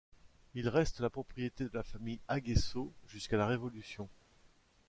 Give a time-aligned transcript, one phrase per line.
[0.55, 4.09] Il reste la propriété de la famille d'Aguesseau jusqu'à la Révolution.